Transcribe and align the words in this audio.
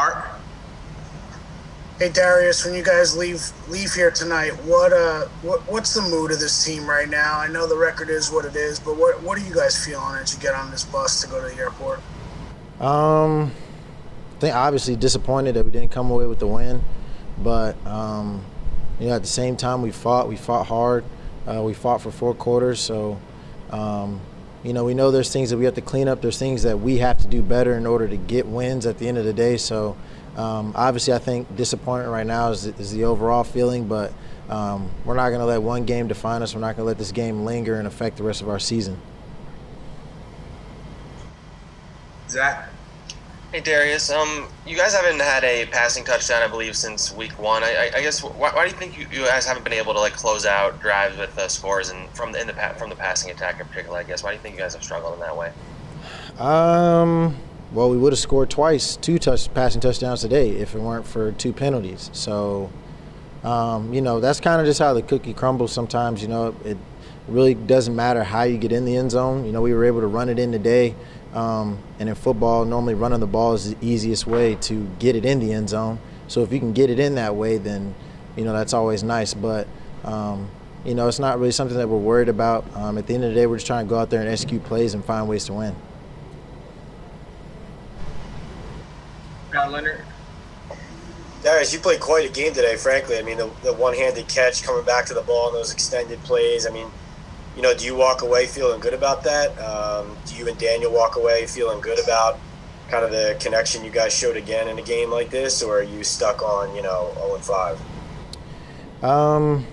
Art. 0.00 0.24
Hey 1.98 2.08
Darius, 2.08 2.64
when 2.64 2.72
you 2.72 2.82
guys 2.82 3.14
leave 3.14 3.42
leave 3.68 3.92
here 3.92 4.10
tonight, 4.10 4.52
what 4.64 4.94
uh 4.94 5.26
what 5.42 5.60
what's 5.70 5.92
the 5.92 6.00
mood 6.00 6.32
of 6.32 6.40
this 6.40 6.64
team 6.64 6.88
right 6.88 7.06
now? 7.06 7.38
I 7.38 7.48
know 7.48 7.66
the 7.66 7.76
record 7.76 8.08
is 8.08 8.32
what 8.32 8.46
it 8.46 8.56
is, 8.56 8.80
but 8.80 8.96
what 8.96 9.22
what 9.22 9.36
are 9.36 9.46
you 9.46 9.54
guys 9.54 9.84
feeling 9.84 10.16
as 10.16 10.34
you 10.34 10.40
get 10.40 10.54
on 10.54 10.70
this 10.70 10.84
bus 10.84 11.20
to 11.20 11.28
go 11.28 11.46
to 11.46 11.54
the 11.54 11.60
airport? 11.60 12.00
Um, 12.80 13.52
I 14.36 14.40
think 14.40 14.56
obviously 14.56 14.96
disappointed 14.96 15.52
that 15.56 15.66
we 15.66 15.70
didn't 15.70 15.90
come 15.90 16.10
away 16.10 16.24
with 16.24 16.38
the 16.38 16.46
win, 16.46 16.82
but 17.42 17.76
um, 17.86 18.42
you 18.98 19.08
know 19.08 19.16
at 19.16 19.20
the 19.20 19.28
same 19.28 19.54
time 19.54 19.82
we 19.82 19.90
fought 19.90 20.30
we 20.30 20.36
fought 20.36 20.66
hard, 20.66 21.04
uh, 21.46 21.60
we 21.62 21.74
fought 21.74 22.00
for 22.00 22.10
four 22.10 22.32
quarters, 22.32 22.80
so 22.80 23.20
um, 23.68 24.18
you 24.62 24.72
know 24.72 24.84
we 24.84 24.94
know 24.94 25.10
there's 25.10 25.32
things 25.32 25.50
that 25.50 25.58
we 25.58 25.64
have 25.64 25.74
to 25.74 25.80
clean 25.80 26.08
up, 26.08 26.20
there's 26.22 26.38
things 26.38 26.62
that 26.62 26.80
we 26.80 26.98
have 26.98 27.18
to 27.18 27.26
do 27.26 27.42
better 27.42 27.74
in 27.74 27.86
order 27.86 28.06
to 28.08 28.16
get 28.16 28.46
wins 28.46 28.86
at 28.86 28.98
the 28.98 29.08
end 29.08 29.18
of 29.18 29.24
the 29.24 29.32
day. 29.32 29.56
So. 29.56 29.96
Um, 30.36 30.72
obviously, 30.76 31.12
I 31.12 31.18
think 31.18 31.56
disappointment 31.56 32.12
right 32.12 32.26
now 32.26 32.50
is, 32.50 32.64
is 32.64 32.92
the 32.92 33.04
overall 33.04 33.42
feeling, 33.42 33.88
but 33.88 34.12
um, 34.48 34.90
we're 35.04 35.14
not 35.14 35.28
going 35.28 35.40
to 35.40 35.46
let 35.46 35.60
one 35.60 35.84
game 35.84 36.08
define 36.08 36.42
us. 36.42 36.54
We're 36.54 36.60
not 36.60 36.76
going 36.76 36.84
to 36.84 36.88
let 36.88 36.98
this 36.98 37.12
game 37.12 37.44
linger 37.44 37.74
and 37.78 37.86
affect 37.86 38.16
the 38.16 38.22
rest 38.22 38.40
of 38.40 38.48
our 38.48 38.58
season. 38.58 39.00
Zach. 42.28 42.70
Hey 43.52 43.60
Darius, 43.60 44.10
um, 44.10 44.46
you 44.64 44.76
guys 44.76 44.94
haven't 44.94 45.18
had 45.18 45.42
a 45.42 45.66
passing 45.66 46.04
touchdown, 46.04 46.40
I 46.40 46.46
believe, 46.46 46.76
since 46.76 47.12
week 47.12 47.36
one. 47.36 47.64
I, 47.64 47.90
I, 47.92 47.96
I 47.96 48.00
guess 48.00 48.22
why, 48.22 48.52
why, 48.52 48.64
do 48.64 48.70
you 48.70 48.76
think 48.76 48.96
you, 48.96 49.08
you, 49.10 49.26
guys 49.26 49.44
haven't 49.44 49.64
been 49.64 49.72
able 49.72 49.92
to 49.92 49.98
like 49.98 50.12
close 50.12 50.46
out 50.46 50.80
drives 50.80 51.18
with 51.18 51.36
scores 51.50 51.90
and 51.90 52.08
from 52.10 52.30
the 52.30 52.40
in 52.40 52.46
the 52.46 52.52
from 52.78 52.90
the 52.90 52.94
passing 52.94 53.32
attack 53.32 53.58
in 53.58 53.66
particular? 53.66 53.98
I 53.98 54.04
guess 54.04 54.22
why 54.22 54.30
do 54.30 54.36
you 54.36 54.40
think 54.40 54.54
you 54.54 54.60
guys 54.60 54.74
have 54.74 54.84
struggled 54.84 55.14
in 55.14 55.20
that 55.20 55.36
way? 55.36 55.50
Um, 56.38 57.36
well, 57.72 57.90
we 57.90 57.96
would 57.96 58.12
have 58.12 58.20
scored 58.20 58.50
twice, 58.50 58.94
two 58.94 59.18
touch 59.18 59.52
passing 59.52 59.80
touchdowns 59.80 60.20
today 60.20 60.50
if 60.50 60.76
it 60.76 60.80
weren't 60.80 61.04
for 61.04 61.32
two 61.32 61.52
penalties. 61.52 62.08
So, 62.12 62.70
um, 63.42 63.92
you 63.92 64.00
know, 64.00 64.20
that's 64.20 64.38
kind 64.38 64.60
of 64.60 64.66
just 64.68 64.78
how 64.78 64.94
the 64.94 65.02
cookie 65.02 65.34
crumbles. 65.34 65.72
Sometimes, 65.72 66.22
you 66.22 66.28
know, 66.28 66.54
it 66.64 66.78
really 67.26 67.54
doesn't 67.54 67.96
matter 67.96 68.22
how 68.22 68.42
you 68.42 68.58
get 68.58 68.70
in 68.70 68.84
the 68.84 68.96
end 68.96 69.10
zone. 69.10 69.44
You 69.44 69.50
know, 69.50 69.60
we 69.60 69.74
were 69.74 69.84
able 69.84 70.02
to 70.02 70.06
run 70.06 70.28
it 70.28 70.38
in 70.38 70.52
today, 70.52 70.94
um, 71.34 71.78
and 71.98 72.08
in 72.08 72.14
football, 72.14 72.64
normally 72.64 72.94
running 72.94 73.20
the 73.20 73.26
ball 73.26 73.54
is 73.54 73.74
the 73.74 73.86
easiest 73.86 74.26
way 74.26 74.56
to 74.56 74.88
get 74.98 75.16
it 75.16 75.24
in 75.24 75.40
the 75.40 75.52
end 75.52 75.68
zone. 75.68 75.98
So 76.28 76.42
if 76.42 76.52
you 76.52 76.58
can 76.58 76.72
get 76.72 76.90
it 76.90 76.98
in 76.98 77.14
that 77.16 77.36
way, 77.36 77.58
then 77.58 77.94
you 78.36 78.44
know 78.44 78.52
that's 78.52 78.72
always 78.72 79.02
nice. 79.02 79.34
But 79.34 79.68
um, 80.04 80.48
you 80.84 80.94
know, 80.94 81.08
it's 81.08 81.18
not 81.18 81.38
really 81.38 81.52
something 81.52 81.76
that 81.76 81.88
we're 81.88 81.98
worried 81.98 82.28
about. 82.28 82.64
Um, 82.74 82.98
at 82.98 83.06
the 83.06 83.14
end 83.14 83.24
of 83.24 83.30
the 83.30 83.34
day, 83.34 83.46
we're 83.46 83.56
just 83.56 83.66
trying 83.66 83.86
to 83.86 83.88
go 83.90 83.98
out 83.98 84.10
there 84.10 84.20
and 84.20 84.28
execute 84.28 84.64
plays 84.64 84.94
and 84.94 85.04
find 85.04 85.28
ways 85.28 85.44
to 85.46 85.52
win. 85.52 85.74
John 89.52 89.72
Leonard. 89.72 90.04
Darius, 91.42 91.72
you 91.72 91.80
played 91.80 92.00
quite 92.00 92.28
a 92.28 92.32
game 92.32 92.52
today, 92.52 92.76
frankly. 92.76 93.18
I 93.18 93.22
mean, 93.22 93.38
the, 93.38 93.50
the 93.62 93.72
one 93.72 93.94
handed 93.94 94.28
catch 94.28 94.62
coming 94.62 94.84
back 94.84 95.06
to 95.06 95.14
the 95.14 95.22
ball 95.22 95.48
and 95.48 95.56
those 95.56 95.72
extended 95.72 96.18
plays. 96.20 96.66
I 96.66 96.70
mean, 96.70 96.86
you 97.56 97.62
know, 97.62 97.74
do 97.74 97.84
you 97.84 97.94
walk 97.94 98.22
away 98.22 98.46
feeling 98.46 98.80
good 98.80 98.94
about 98.94 99.24
that? 99.24 99.58
Um, 100.00 100.16
do 100.26 100.36
you 100.36 100.48
and 100.48 100.58
Daniel 100.58 100.92
walk 100.92 101.16
away 101.16 101.46
feeling 101.46 101.80
good 101.80 102.02
about 102.02 102.38
kind 102.88 103.04
of 103.04 103.10
the 103.10 103.36
connection 103.40 103.84
you 103.84 103.90
guys 103.90 104.12
showed 104.12 104.36
again 104.36 104.68
in 104.68 104.78
a 104.78 104.82
game 104.82 105.10
like 105.10 105.30
this, 105.30 105.62
or 105.62 105.80
are 105.80 105.82
you 105.82 106.02
stuck 106.02 106.42
on, 106.42 106.74
you 106.74 106.82
know, 106.82 107.12
0 107.14 107.34
and 107.36 107.44
5? 107.44 109.04
Um, 109.04 109.66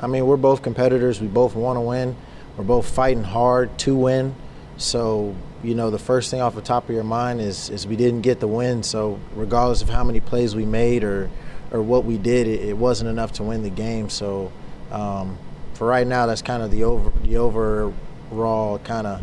I 0.00 0.06
mean, 0.06 0.26
we're 0.26 0.36
both 0.36 0.62
competitors. 0.62 1.20
We 1.20 1.28
both 1.28 1.54
want 1.54 1.76
to 1.76 1.80
win. 1.80 2.16
We're 2.56 2.64
both 2.64 2.88
fighting 2.88 3.24
hard 3.24 3.78
to 3.80 3.94
win. 3.94 4.34
So 4.78 5.34
you 5.62 5.74
know, 5.74 5.90
the 5.90 5.98
first 5.98 6.30
thing 6.30 6.40
off 6.40 6.54
the 6.54 6.62
top 6.62 6.88
of 6.88 6.94
your 6.94 7.04
mind 7.04 7.40
is 7.40 7.70
is 7.70 7.86
we 7.86 7.96
didn't 7.96 8.20
get 8.20 8.40
the 8.40 8.48
win. 8.48 8.82
So 8.82 9.18
regardless 9.34 9.82
of 9.82 9.88
how 9.88 10.04
many 10.04 10.20
plays 10.20 10.54
we 10.54 10.64
made 10.64 11.02
or 11.02 11.30
or 11.70 11.82
what 11.82 12.04
we 12.04 12.18
did, 12.18 12.46
it, 12.46 12.60
it 12.60 12.76
wasn't 12.76 13.10
enough 13.10 13.32
to 13.32 13.42
win 13.42 13.62
the 13.62 13.70
game. 13.70 14.08
So 14.08 14.52
um, 14.90 15.38
for 15.74 15.86
right 15.86 16.06
now, 16.06 16.26
that's 16.26 16.42
kind 16.42 16.62
of 16.62 16.70
the 16.70 16.84
over 16.84 17.10
the 17.22 17.36
overall 17.38 18.78
kind 18.78 19.06
of 19.06 19.22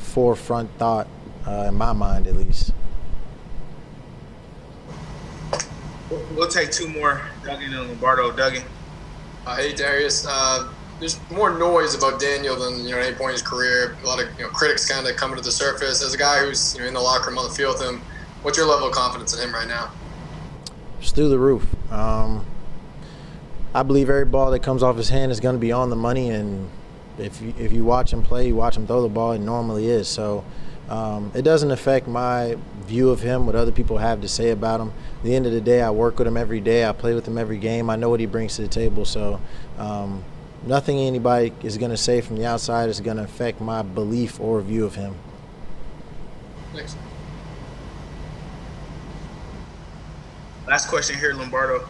forefront 0.00 0.70
thought 0.78 1.06
uh, 1.46 1.66
in 1.68 1.74
my 1.74 1.92
mind, 1.92 2.26
at 2.26 2.36
least. 2.36 2.72
We'll 6.34 6.48
take 6.48 6.72
two 6.72 6.88
more, 6.88 7.22
Duggan 7.44 7.72
and 7.72 7.88
Lombardo. 7.88 8.32
Duggan. 8.32 8.62
Uh, 9.46 9.56
hey 9.56 9.72
Darius, 9.72 10.26
uh, 10.28 10.70
there's 10.98 11.18
more 11.30 11.56
noise 11.56 11.94
about 11.94 12.20
Daniel 12.20 12.56
than 12.56 12.84
you 12.84 12.90
know 12.90 12.98
any 12.98 13.14
point 13.14 13.30
in 13.30 13.34
his 13.34 13.42
career. 13.42 13.96
A 14.02 14.06
lot 14.06 14.20
of 14.20 14.28
you 14.38 14.44
know 14.44 14.50
critics 14.50 14.90
kind 14.90 15.06
of 15.06 15.16
coming 15.16 15.36
to 15.36 15.42
the 15.42 15.52
surface. 15.52 16.02
As 16.02 16.12
a 16.12 16.18
guy 16.18 16.40
who's 16.40 16.74
you 16.74 16.82
know 16.82 16.88
in 16.88 16.94
the 16.94 17.00
locker 17.00 17.30
room 17.30 17.38
on 17.38 17.48
the 17.48 17.54
field 17.54 17.78
with 17.78 17.88
him, 17.88 18.02
what's 18.42 18.58
your 18.58 18.66
level 18.66 18.88
of 18.88 18.92
confidence 18.92 19.36
in 19.36 19.48
him 19.48 19.54
right 19.54 19.68
now? 19.68 19.90
It's 21.00 21.12
through 21.12 21.30
the 21.30 21.38
roof. 21.38 21.66
Um, 21.92 22.44
I 23.72 23.82
believe 23.82 24.10
every 24.10 24.24
ball 24.24 24.50
that 24.50 24.60
comes 24.60 24.82
off 24.82 24.96
his 24.96 25.08
hand 25.08 25.32
is 25.32 25.40
going 25.40 25.54
to 25.54 25.60
be 25.60 25.72
on 25.72 25.90
the 25.90 25.96
money, 25.96 26.30
and 26.30 26.68
if 27.18 27.40
you, 27.40 27.54
if 27.58 27.72
you 27.72 27.84
watch 27.84 28.12
him 28.12 28.22
play, 28.22 28.46
you 28.48 28.54
watch 28.54 28.76
him 28.76 28.86
throw 28.86 29.02
the 29.02 29.08
ball, 29.08 29.32
it 29.32 29.40
normally 29.40 29.88
is. 29.88 30.08
So 30.08 30.44
um, 30.88 31.30
it 31.34 31.42
doesn't 31.42 31.70
affect 31.70 32.08
my 32.08 32.56
view 32.86 33.10
of 33.10 33.20
him, 33.20 33.46
what 33.46 33.54
other 33.54 33.72
people 33.72 33.98
have 33.98 34.20
to 34.22 34.28
say 34.28 34.50
about 34.50 34.80
him. 34.80 34.92
At 35.18 35.24
the 35.24 35.34
end 35.34 35.46
of 35.46 35.52
the 35.52 35.60
day, 35.60 35.82
I 35.82 35.90
work 35.90 36.18
with 36.18 36.26
him 36.26 36.36
every 36.36 36.60
day. 36.60 36.84
I 36.84 36.92
play 36.92 37.14
with 37.14 37.26
him 37.26 37.38
every 37.38 37.58
game. 37.58 37.90
I 37.90 37.96
know 37.96 38.10
what 38.10 38.20
he 38.20 38.26
brings 38.26 38.56
to 38.56 38.62
the 38.62 38.68
table. 38.68 39.04
So 39.04 39.40
um, 39.78 40.24
nothing 40.64 40.98
anybody 40.98 41.52
is 41.62 41.78
going 41.78 41.92
to 41.92 41.96
say 41.96 42.20
from 42.20 42.36
the 42.36 42.46
outside 42.46 42.88
is 42.88 43.00
going 43.00 43.18
to 43.18 43.22
affect 43.22 43.60
my 43.60 43.82
belief 43.82 44.40
or 44.40 44.60
view 44.60 44.84
of 44.84 44.96
him. 44.96 45.14
Thanks. 46.72 46.96
Last 50.66 50.88
question 50.88 51.18
here, 51.18 51.34
Lombardo. 51.34 51.88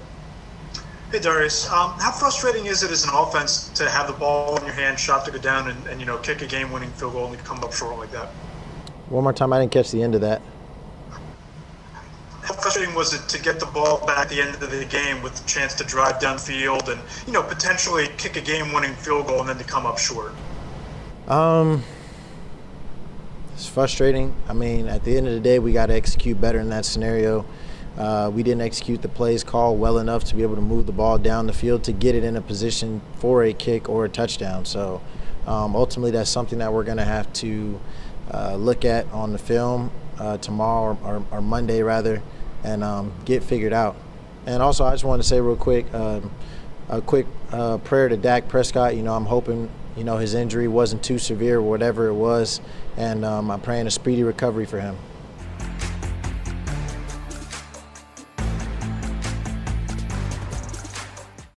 Hey 1.10 1.18
Darius, 1.18 1.68
um, 1.70 1.90
how 1.98 2.12
frustrating 2.12 2.66
is 2.66 2.84
it 2.84 2.92
as 2.92 3.02
an 3.02 3.10
offense 3.12 3.68
to 3.70 3.90
have 3.90 4.06
the 4.06 4.12
ball 4.12 4.56
in 4.58 4.64
your 4.64 4.72
hand, 4.72 4.96
shot 4.96 5.24
to 5.24 5.32
go 5.32 5.38
down, 5.38 5.68
and, 5.68 5.86
and 5.88 5.98
you 5.98 6.06
know 6.06 6.16
kick 6.18 6.40
a 6.40 6.46
game-winning 6.46 6.92
field 6.92 7.14
goal 7.14 7.26
and 7.26 7.36
come 7.42 7.64
up 7.64 7.72
short 7.72 7.98
like 7.98 8.12
that? 8.12 8.28
One 9.08 9.24
more 9.24 9.32
time, 9.32 9.52
I 9.52 9.58
didn't 9.58 9.72
catch 9.72 9.90
the 9.90 10.00
end 10.04 10.14
of 10.14 10.20
that. 10.20 10.40
How 12.42 12.54
frustrating 12.54 12.94
was 12.94 13.12
it 13.12 13.28
to 13.28 13.42
get 13.42 13.58
the 13.58 13.66
ball 13.66 14.06
back 14.06 14.18
at 14.18 14.28
the 14.28 14.40
end 14.40 14.54
of 14.54 14.60
the 14.60 14.84
game 14.84 15.20
with 15.20 15.34
the 15.34 15.48
chance 15.48 15.74
to 15.74 15.84
drive 15.84 16.20
downfield 16.20 16.88
and 16.88 17.00
you 17.26 17.32
know 17.32 17.42
potentially 17.42 18.06
kick 18.16 18.36
a 18.36 18.40
game-winning 18.40 18.94
field 18.94 19.26
goal 19.26 19.40
and 19.40 19.48
then 19.48 19.58
to 19.58 19.64
come 19.64 19.86
up 19.86 19.98
short? 19.98 20.32
Um, 21.26 21.82
it's 23.54 23.66
frustrating. 23.66 24.32
I 24.48 24.52
mean, 24.52 24.86
at 24.86 25.02
the 25.02 25.16
end 25.16 25.26
of 25.26 25.34
the 25.34 25.40
day, 25.40 25.58
we 25.58 25.72
got 25.72 25.86
to 25.86 25.94
execute 25.94 26.40
better 26.40 26.60
in 26.60 26.68
that 26.68 26.84
scenario. 26.84 27.44
Uh, 28.00 28.30
we 28.30 28.42
didn't 28.42 28.62
execute 28.62 29.02
the 29.02 29.08
plays 29.08 29.44
call 29.44 29.76
well 29.76 29.98
enough 29.98 30.24
to 30.24 30.34
be 30.34 30.42
able 30.42 30.54
to 30.54 30.62
move 30.62 30.86
the 30.86 30.92
ball 30.92 31.18
down 31.18 31.46
the 31.46 31.52
field 31.52 31.84
to 31.84 31.92
get 31.92 32.14
it 32.14 32.24
in 32.24 32.34
a 32.34 32.40
position 32.40 32.98
for 33.16 33.44
a 33.44 33.52
kick 33.52 33.90
or 33.90 34.06
a 34.06 34.08
touchdown. 34.08 34.64
So 34.64 35.02
um, 35.46 35.76
ultimately, 35.76 36.10
that's 36.10 36.30
something 36.30 36.60
that 36.60 36.72
we're 36.72 36.82
going 36.82 36.96
to 36.96 37.04
have 37.04 37.30
to 37.34 37.78
uh, 38.32 38.56
look 38.56 38.86
at 38.86 39.06
on 39.12 39.32
the 39.32 39.38
film 39.38 39.90
uh, 40.18 40.38
tomorrow 40.38 40.96
or, 41.04 41.16
or, 41.16 41.24
or, 41.30 41.42
Monday 41.42 41.82
rather, 41.82 42.22
and 42.64 42.82
um, 42.82 43.12
get 43.26 43.42
figured 43.42 43.74
out. 43.74 43.96
And 44.46 44.62
also, 44.62 44.86
I 44.86 44.92
just 44.92 45.04
want 45.04 45.20
to 45.20 45.28
say 45.28 45.38
real 45.38 45.54
quick, 45.54 45.92
um, 45.92 46.30
a 46.88 47.02
quick 47.02 47.26
uh, 47.52 47.76
prayer 47.78 48.08
to 48.08 48.16
Dak 48.16 48.48
Prescott. 48.48 48.96
You 48.96 49.02
know, 49.02 49.12
I'm 49.12 49.26
hoping 49.26 49.68
you 49.94 50.04
know 50.04 50.16
his 50.16 50.32
injury 50.32 50.68
wasn't 50.68 51.02
too 51.02 51.18
severe, 51.18 51.60
whatever 51.60 52.06
it 52.06 52.14
was, 52.14 52.62
and 52.96 53.26
um, 53.26 53.50
I'm 53.50 53.60
praying 53.60 53.86
a 53.86 53.90
speedy 53.90 54.22
recovery 54.22 54.64
for 54.64 54.80
him. 54.80 54.96